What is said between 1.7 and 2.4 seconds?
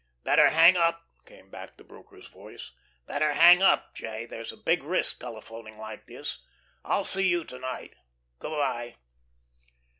the broker's